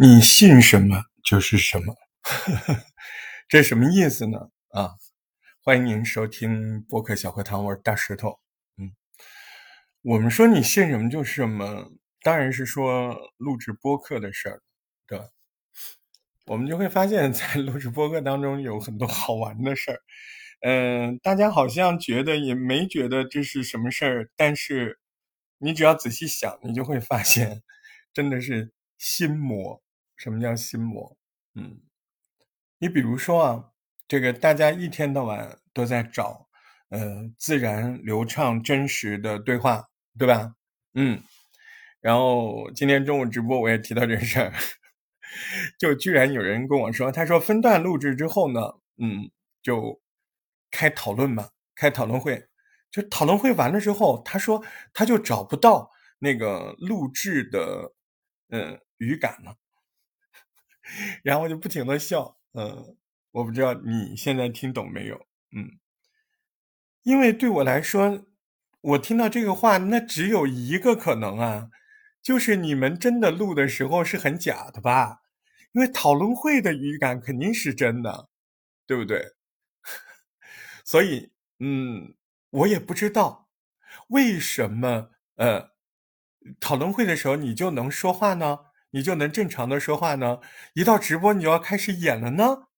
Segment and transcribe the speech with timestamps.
[0.00, 1.92] 你信什么就是什么，
[3.48, 4.38] 这什么意思呢？
[4.68, 4.92] 啊，
[5.60, 8.38] 欢迎您收听播客小课堂，我是大石头。
[8.76, 8.92] 嗯，
[10.02, 11.90] 我们说你信什么就是什么，
[12.22, 14.62] 当然是说录制播客的事儿，
[15.08, 15.24] 对吧？
[16.46, 20.00] 我们就会发现，在录制播客当中有很多好玩的事儿。
[20.60, 25.00] 嗯，大家好像觉得也没觉得这是什么事儿，但是
[25.58, 27.64] 你只要仔细想，你就会发现，
[28.14, 29.82] 真的是心魔。
[30.18, 31.16] 什么叫心魔？
[31.54, 31.80] 嗯，
[32.78, 33.64] 你比如说啊，
[34.06, 36.48] 这个大家一天到晚都在找，
[36.90, 40.54] 呃，自然流畅真实的对话，对吧？
[40.94, 41.22] 嗯，
[42.00, 44.52] 然后今天中午直播我也提到这事儿，
[45.78, 48.60] 就居然有人跟我说，他说分段录制之后呢，
[48.96, 49.30] 嗯，
[49.62, 50.00] 就
[50.70, 52.48] 开讨论嘛，开讨论会，
[52.90, 57.92] 就讨论会完了之后，他说他就找不到那个录制的，
[58.50, 59.56] 嗯，语感了。
[61.22, 62.96] 然后就不停的笑，嗯，
[63.32, 65.16] 我不知道你现在听懂没有，
[65.56, 65.78] 嗯，
[67.02, 68.26] 因为对我来说，
[68.80, 71.68] 我听到这个话，那只有一个可能啊，
[72.22, 75.20] 就是你们真的录的时候是很假的吧？
[75.72, 78.28] 因为讨论会的语感肯定是真的，
[78.86, 79.34] 对不对？
[80.84, 82.14] 所以，嗯，
[82.50, 83.48] 我也不知道
[84.08, 85.70] 为什么，呃，
[86.60, 88.58] 讨论会的时候你就能说话呢？
[88.90, 90.40] 你就能正常的说话呢？
[90.74, 92.68] 一到直播你就要开始演了呢？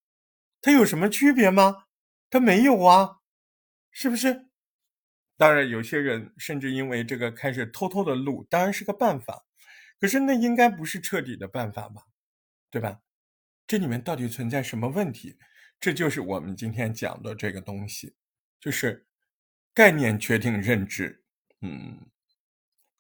[0.61, 1.85] 它有什么区别吗？
[2.29, 3.19] 它没有啊，
[3.91, 4.49] 是不是？
[5.37, 9.47] 当然，有些人甚至因为这个开始偷偷的录，当然是个办法。
[9.99, 12.03] 可是那应该不是彻底的办法吧？
[12.71, 13.01] 对吧？
[13.67, 15.39] 这里面到底存在什么问题？
[15.79, 18.15] 这就是我们今天讲的这个东西，
[18.61, 19.07] 就是
[19.73, 21.25] 概念决定认知。
[21.63, 22.11] 嗯。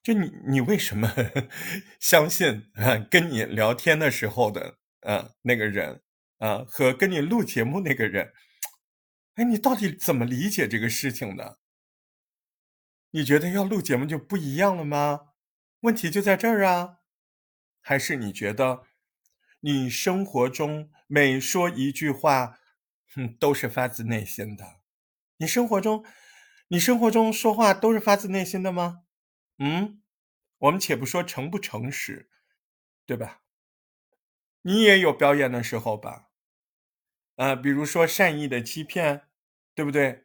[0.02, 1.12] 就你，你为什么
[2.00, 2.96] 相信啊？
[3.10, 6.02] 跟你聊天的时候的啊那个人
[6.38, 8.32] 啊，和跟你录节目那个人，
[9.34, 11.58] 哎，你到底怎么理解这个事情的？
[13.10, 15.32] 你觉得要录节目就不一样了吗？
[15.80, 16.98] 问题就在这儿啊？
[17.82, 18.84] 还是你觉得
[19.60, 22.58] 你生活中每说一句话，
[23.14, 24.80] 哼，都是发自内心的？
[25.36, 26.04] 你生活中，
[26.68, 29.02] 你生活中说话都是发自内心的吗？
[29.60, 30.00] 嗯，
[30.56, 32.30] 我们且不说诚不诚实，
[33.04, 33.42] 对吧？
[34.62, 36.30] 你也有表演的时候吧？
[37.36, 39.24] 啊，比如说善意的欺骗，
[39.74, 40.24] 对不对？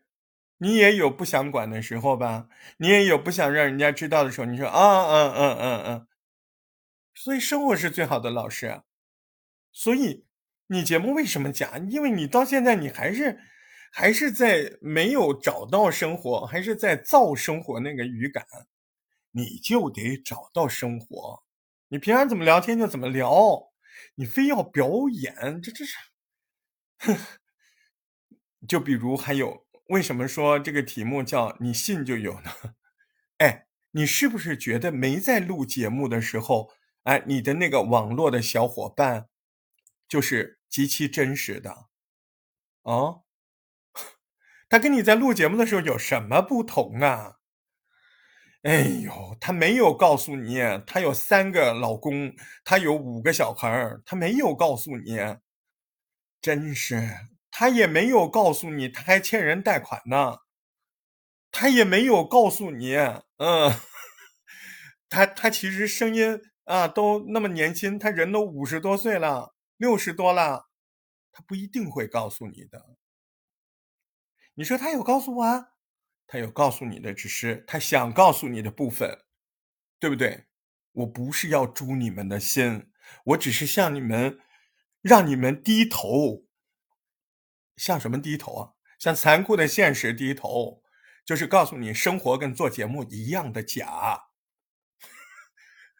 [0.59, 2.47] 你也有不想管的时候吧？
[2.77, 4.47] 你也有不想让人家知道的时候。
[4.47, 6.07] 你说啊，嗯嗯嗯嗯。
[7.13, 8.83] 所以生活是最好的老师。
[9.73, 10.25] 所以
[10.67, 11.77] 你节目为什么假？
[11.89, 13.37] 因为你到现在你还是
[13.91, 18.45] 还是在没有找到生活，还是在造生活那个语感。
[19.35, 21.43] 你就得找到生活，
[21.89, 23.73] 你平常怎么聊天就怎么聊，
[24.15, 25.95] 你非要表演，这这是，
[26.99, 27.17] 哼。
[28.67, 32.51] 就比如还有，为什么说这个题目叫“你信就有”呢？
[33.37, 36.71] 哎，你是不是觉得没在录节目的时候，
[37.03, 39.29] 哎，你的那个网络的小伙伴，
[40.07, 41.89] 就是极其真实的，
[42.83, 43.21] 啊？
[44.67, 47.35] 他跟你在录节目的时候有什么不同啊？
[48.65, 52.33] 哎呦，他没有告诉你，他有三个老公，
[52.63, 55.19] 他有五个小孩儿，他没有告诉你，
[56.41, 56.99] 真是，
[57.51, 60.37] 他也没有告诉你，他还欠人贷款呢，
[61.51, 63.71] 他也没有告诉你，嗯，
[65.09, 70.65] 他他其实声音啊都那么年轻，他人都五十多岁了，六十多了，
[71.31, 72.97] 他不一定会告诉你的。
[74.55, 75.74] 你说他有告诉我啊？
[76.27, 79.25] 他有告诉你的，只是他想告诉你的部分，
[79.99, 80.47] 对不对？
[80.91, 82.91] 我不是要诛你们的心，
[83.25, 84.39] 我只是向你们，
[85.01, 86.47] 让你们低头。
[87.75, 88.73] 向什么低头啊？
[88.97, 90.81] 向残酷的现实低头，
[91.25, 94.29] 就是告诉你，生活跟做节目一样的假，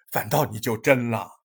[0.10, 1.42] 反倒你就真了，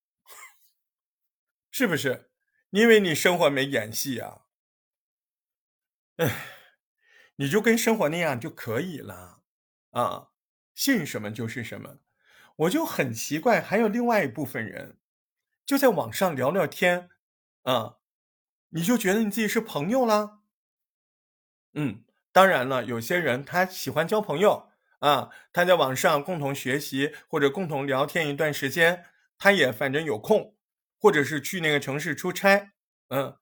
[1.72, 2.30] 是不是？
[2.70, 4.42] 因为你生活没演戏啊，
[6.16, 6.59] 唉。
[7.40, 9.40] 你就跟生活那样就可以了，
[9.92, 10.28] 啊，
[10.74, 11.96] 信什么就是什么。
[12.54, 14.98] 我就很奇怪，还有另外一部分人，
[15.64, 17.08] 就在网上聊聊天，
[17.62, 17.96] 啊，
[18.68, 20.40] 你就觉得你自己是朋友了。
[21.72, 29.06] 嗯，当然了，有些人他喜欢交朋友，啊，他在网上共同学习或者共同聊天一段时间，
[29.38, 30.54] 他也反正有空，
[30.98, 32.74] 或者是去那个城市出差，
[33.08, 33.38] 嗯，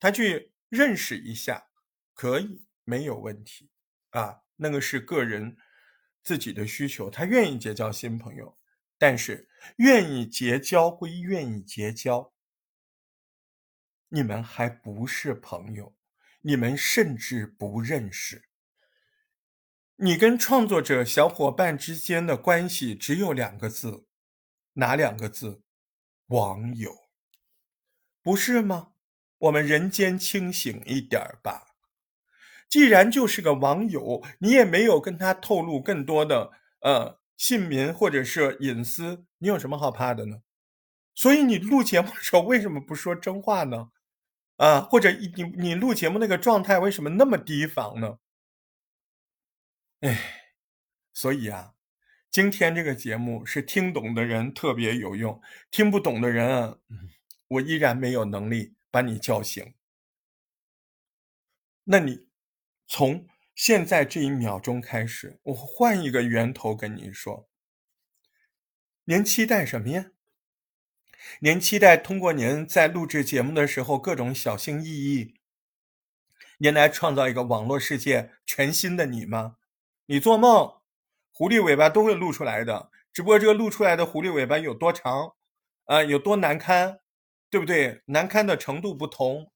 [0.00, 1.68] 他去认识一下，
[2.14, 2.64] 可以。
[2.88, 3.68] 没有问题，
[4.12, 5.58] 啊，那个是个人
[6.22, 8.58] 自己的需求，他愿意结交新朋友，
[8.96, 12.32] 但是愿意结交归愿意结交，
[14.08, 15.94] 你们还不是朋友，
[16.40, 18.48] 你们甚至不认识。
[19.96, 24.06] 你跟创作者小伙伴之间的关系只有两个字，
[24.72, 25.62] 哪两个字？
[26.28, 27.10] 网友，
[28.22, 28.94] 不是吗？
[29.36, 31.67] 我们人间清醒一点吧。
[32.68, 40.42] 既然就是个网友，你也没有跟他透露更多的呃姓名或者是隐私，你有什么好怕的呢？
[41.14, 43.90] 所以你录节目的时候为什么不说真话呢？
[44.56, 48.18] 啊，或者你你录节目那个状态为什么那么提防呢？
[50.00, 50.52] 哎，
[51.14, 51.72] 所以啊，
[52.30, 55.40] 今天这个节目是听懂的人特别有用，
[55.70, 56.78] 听不懂的人，啊
[57.48, 59.72] 我依然没有能力把你叫醒。
[61.84, 62.27] 那你。
[62.88, 67.46] 从现在这一秒钟开始，我换一个源头跟你说。
[69.04, 70.10] 您期待什么呀？
[71.40, 75.34] 您期待通过您在录制节目的时候各种小心翼翼，
[76.56, 79.58] 您来创造一个网络世界全新的你吗？
[80.06, 80.80] 你做梦，
[81.30, 85.34] 狐狸尾巴都会露出来的，只不过这个露出来的狐狸尾巴有多长，
[85.84, 87.00] 啊，有多难堪，
[87.50, 88.00] 对不对？
[88.06, 89.52] 难堪的程度不同，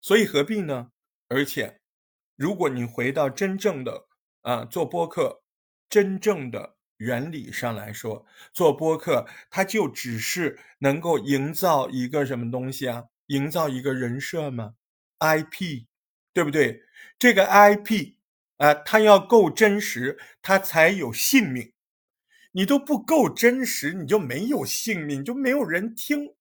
[0.00, 0.90] 所以何必呢？
[1.28, 1.80] 而且。
[2.36, 4.06] 如果你回到真正的
[4.42, 5.42] 啊做播客，
[5.88, 13.04] 真正的原理上来说，做播客它就只是能够营造一个什么东西啊？
[13.28, 14.74] 营造一个人设吗
[15.20, 15.86] ？IP，
[16.32, 16.82] 对不对？
[17.18, 18.14] 这个 IP
[18.58, 21.72] 啊，它要够真实，它才有性命。
[22.52, 26.34] 你都不够真实，你就没有性命，就没有人听。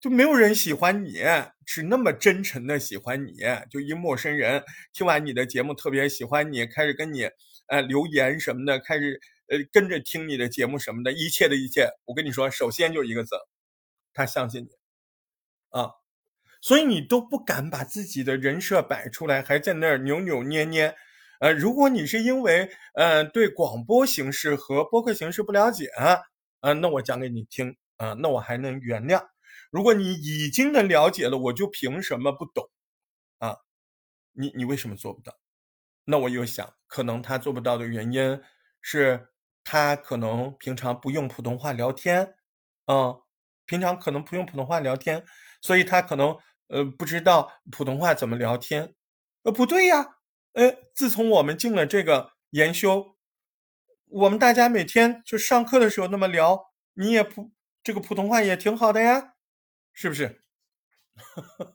[0.00, 1.22] 就没有人喜欢你，
[1.66, 3.34] 是那么真诚的喜欢你，
[3.68, 4.62] 就一陌生人
[4.92, 7.28] 听完你的节目特别喜欢你，开始跟你
[7.66, 13.34] 呃留言什么的，开始呃跟着听你的节目什么的，一切的一切，我跟你说，首先就一个字，
[14.14, 14.68] 他相信你
[15.70, 15.90] 啊，
[16.60, 20.94] 所以你都不敢把自己的人设摆出来，还在那儿扭扭捏捏，
[21.40, 25.86] 呃，如果你是因为呃对广播形式和播客形式不了解
[26.60, 29.20] 啊，那我讲给你听啊，那我还能原谅。
[29.70, 32.70] 如果你已经的了解了，我就凭什么不懂？
[33.38, 33.56] 啊，
[34.32, 35.38] 你你为什么做不到？
[36.04, 38.40] 那我又想，可能他做不到的原因
[38.80, 39.28] 是
[39.62, 42.34] 他可能平常不用普通话聊天，
[42.86, 43.20] 嗯，
[43.66, 45.24] 平常可能不用普通话聊天，
[45.60, 46.36] 所以他可能
[46.68, 48.94] 呃不知道普通话怎么聊天。
[49.42, 50.16] 呃，不对呀，
[50.54, 53.16] 呃，自从我们进了这个研修，
[54.06, 57.52] 我们大家每天就上课的时候那么聊，你也不
[57.82, 59.34] 这个普通话也挺好的呀。
[60.00, 60.44] 是不是？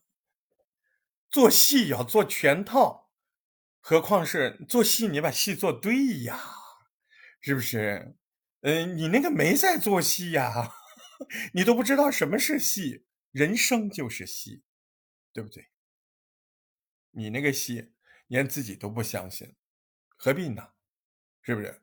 [1.29, 3.11] 做戏要做全套，
[3.81, 6.41] 何况是做戏，你把戏做对呀，
[7.41, 8.15] 是不是？
[8.61, 10.73] 嗯，你那个没在做戏呀，
[11.51, 14.63] 你都不知道什么是戏，人生就是戏，
[15.33, 15.67] 对不对？
[17.11, 17.91] 你那个戏
[18.27, 19.53] 连自己都不相信，
[20.15, 20.69] 何必呢？
[21.41, 21.81] 是不是？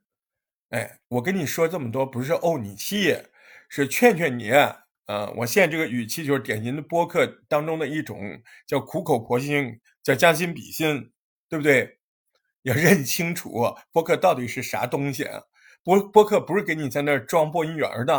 [0.70, 3.24] 哎，我跟你说这么多，不是怄你气，
[3.68, 4.52] 是劝劝你。
[5.10, 8.16] 呃，我现在这个语气就是典型的播客当中的一种，
[8.64, 11.10] 叫苦口婆心，叫将心比心，
[11.48, 11.98] 对不对？
[12.62, 15.26] 要认清楚播客到底是啥东西。
[15.82, 18.14] 播播客不是给你在那儿装播音员的，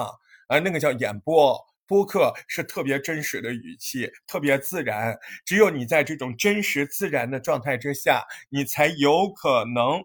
[0.48, 1.58] 啊，那个叫演播。
[1.88, 5.18] 播客是特别真实的语气，特别自然。
[5.46, 10.04] 只有你在这种真实自然的状态之下，你才有可能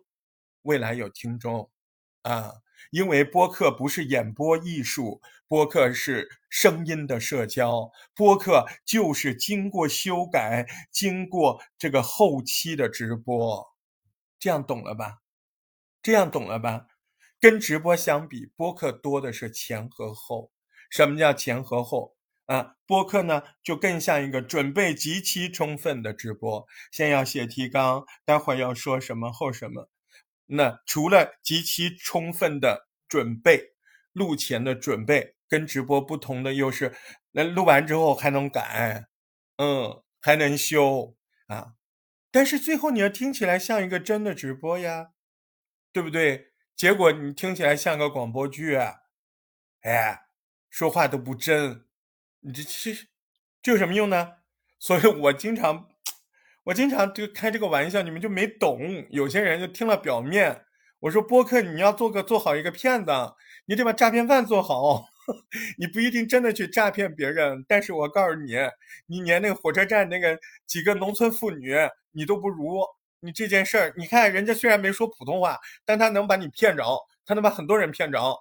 [0.62, 1.69] 未来有听众，
[2.23, 2.52] 啊。
[2.93, 13.65] 因为播客不是演播艺术，播客是声音的社交，播客就是经过修改、经过这个后期的直播，
[14.38, 15.19] 这样懂了吧？
[16.03, 16.87] 这样懂了吧？
[17.41, 20.50] 跟直播相比，播客多的是前和后。
[20.91, 22.75] 什么叫前和后啊？
[22.87, 29.88] 播客呢，就更像一个准备极其充分的直播，先要写提纲，待会儿要说什么，后什么。
[30.47, 33.75] 那除了极其充分的准备，
[34.12, 36.95] 录前的准备跟直播不同的又是，
[37.33, 39.07] 那录完之后还能改，
[39.57, 41.75] 嗯，还能修啊。
[42.31, 45.11] 但是最后你要听起来像一个真的直播呀，
[45.93, 46.53] 对不对？
[46.75, 48.76] 结果你听起来像个广播剧，
[49.83, 50.26] 哎，
[50.71, 51.87] 说话都不真，
[52.41, 53.07] 你这这
[53.62, 54.35] 这有什么用呢？
[54.79, 55.88] 所以我经常。
[56.67, 59.07] 我经常就开这个玩笑，你们就没懂。
[59.11, 60.65] 有些人就听了表面。
[60.99, 63.12] 我说播客你要做个做好一个骗子，
[63.67, 65.07] 你得把诈骗犯做好。
[65.78, 68.54] 你不一定真的去诈骗别人，但是我告诉你，
[69.06, 71.75] 你连那个火车站那个几个农村妇女
[72.12, 72.80] 你都不如。
[73.21, 76.85] 你这件事儿，你看人家虽然没说普通话，但他能把你骗着，
[77.25, 78.37] 他能把很多人骗着，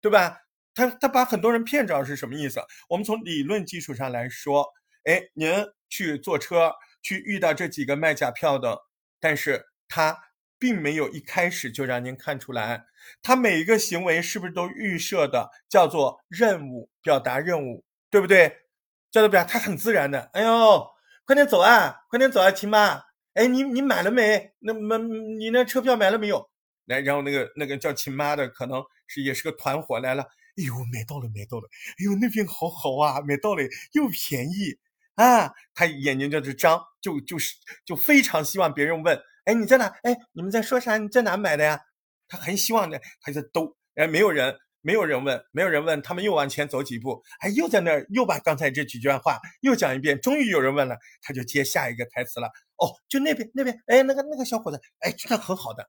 [0.00, 0.38] 对吧？
[0.74, 2.60] 他他把很多人骗着是什么意思？
[2.88, 4.66] 我们从理论基础上来说。
[5.04, 5.54] 哎，您
[5.88, 8.76] 去坐车去遇到这几个卖假票的，
[9.20, 10.18] 但是他
[10.58, 12.84] 并没有一开始就让您看出来，
[13.22, 18.62] 他每一个行为是不是都预设的叫做任务表达任务，对不对？
[19.10, 20.30] 叫做表达，他很自然的。
[20.32, 20.86] 哎呦，
[21.24, 23.02] 快点走啊，快点走啊，亲妈！
[23.34, 24.52] 哎，你你买了没？
[24.58, 26.50] 那买你那车票买了没有？
[26.86, 30.22] 来，然后那个那个叫亲妈的，可能是也是个团伙来了。
[30.22, 31.68] 哎呦，买到了，买到了！
[31.98, 34.78] 哎呦，那边好好啊，买到了又便宜
[35.14, 35.52] 啊！
[35.74, 39.86] 他眼睛就是张，就就是就非常希望别人问：哎，你在哪？
[40.02, 40.96] 哎，你们在说啥？
[40.98, 41.80] 你在哪买的呀？
[42.28, 52.48] 他很希望的，他就都哎，没有人，没有人问，没有人问，他们又往前走几步，哎，又在那儿又把刚才这几句话又讲一遍，终于有人问了，他就接下一个台词了。
[52.76, 55.88] 哦，就那边那边，哎，那个那个小伙子，哎，真的很好的。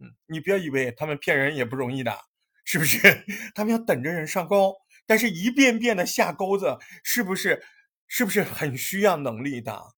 [0.00, 2.16] 嗯，你不要以为他们骗人也不容易的。
[2.64, 2.98] 是不是
[3.56, 4.74] 他们要等着人上钩？
[5.06, 7.64] 但是一遍遍的下钩子，是不是
[8.06, 9.94] 是不是很需要能力的，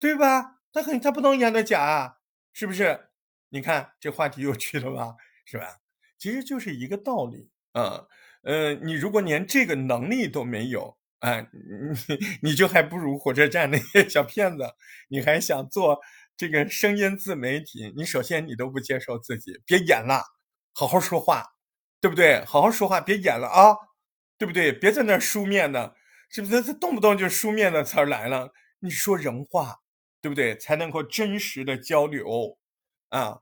[0.00, 0.57] 对吧？
[0.72, 2.16] 他很他不能演的假啊，
[2.52, 3.08] 是不是？
[3.50, 5.78] 你看这话题又去了吧，是吧？
[6.18, 8.06] 其实就是一个道理啊。
[8.42, 12.18] 呃，你如果连这个能力都没有，哎，你
[12.50, 14.64] 你就还不如火车站那些小骗子。
[15.08, 15.98] 你还想做
[16.36, 17.92] 这个声音自媒体？
[17.96, 20.22] 你首先你都不接受自己，别演了，
[20.74, 21.44] 好好说话。
[22.00, 22.44] 对不对？
[22.44, 23.74] 好好说话，别演了啊！
[24.38, 24.72] 对不对？
[24.72, 25.96] 别在那书面的，
[26.30, 26.62] 是不是？
[26.62, 28.52] 这动不动就书面的词儿来了。
[28.78, 29.80] 你说人话，
[30.20, 30.56] 对不对？
[30.56, 32.58] 才能够真实的交流
[33.08, 33.40] 啊！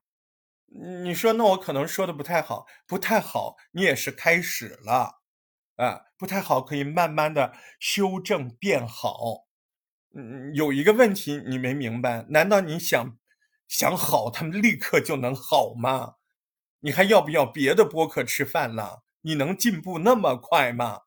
[1.02, 5.20] 你说那我可能说的不太好，不太好，你也是开始了
[5.76, 6.02] 啊！
[6.18, 9.46] 不太好，可以慢慢的修正变好。
[10.14, 13.16] 嗯，有一个问题你没明白，难道你想
[13.68, 16.14] 想好，他们立刻就能好吗？
[16.80, 19.02] 你还要不要别的播客吃饭了？
[19.22, 21.02] 你能进步那么快吗？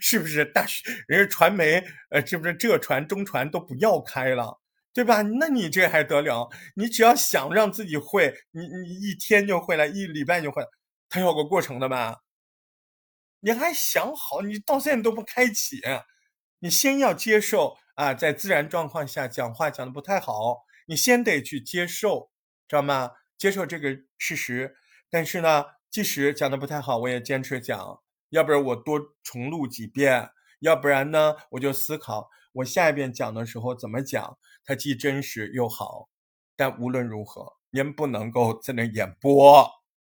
[0.00, 4.60] 是不是大学人家传媒呃，是不是这传中传都不要开了，
[4.92, 5.22] 对吧？
[5.22, 6.48] 那你这还得了？
[6.74, 10.64] 你只要想让自己会，你你一天就会了，一礼拜就会，
[11.08, 12.20] 它有个过程的吧？
[13.40, 14.40] 你还想好？
[14.40, 15.80] 你到现在都不开启，
[16.60, 22.30] 你先要接受啊，在自然状况下讲话讲的不太好，你先得去接受，
[22.66, 23.10] 知道吗？
[23.36, 24.76] 接受这个事实，
[25.10, 28.00] 但是呢，即使讲的不太好，我也坚持讲，
[28.34, 36.08] 要不然我多重录几遍，要不然呢，我就思考我下一遍讲的时候怎么讲，它既真实又好。
[36.56, 39.64] 但无论如何，您不能够在那演播，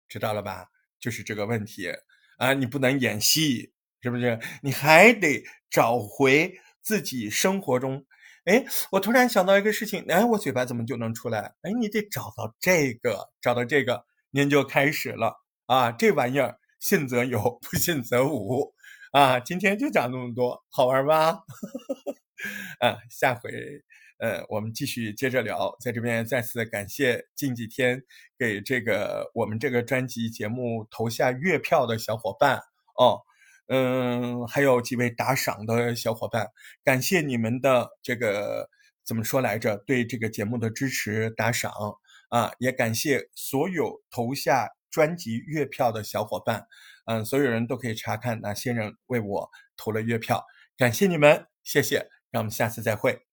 [0.07, 0.67] 知道了吧？
[0.99, 1.91] 就是这个问题
[2.37, 3.73] 啊，你不能演戏，
[4.03, 4.39] 是不是？
[4.61, 8.05] 你还得找回自己生活中。
[8.45, 11.55] 哎，我突然想到一个事情，哎，我嘴巴怎么就能出来？
[11.63, 15.91] 哎，你得找到这个，找到这个，您就开始了啊！
[15.91, 18.73] 这玩意儿信则有，不信则无
[19.11, 19.39] 啊！
[19.39, 21.43] 今天就讲这么多，好玩吧？
[22.81, 23.51] 啊，下回
[24.17, 25.77] 呃，我们继续接着聊。
[25.79, 28.01] 在这边再次感谢近几天
[28.35, 32.59] 给这个我们这个专辑节目投下月票的小伙伴
[32.97, 33.21] 哦。
[33.67, 36.47] 嗯，还有几位打赏的小伙伴，
[36.83, 38.67] 感谢你们的这个
[39.05, 39.77] 怎么说来着？
[39.85, 41.71] 对这个节目的支持打赏
[42.29, 46.67] 啊，也感谢所有投下专辑月票的小伙伴。
[47.05, 50.45] 嗯，所有人都可以查看哪些人为我投了月票，
[50.77, 53.30] 感谢你们，谢谢，让我们下次再会。